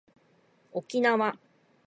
[0.71, 1.37] おきなわ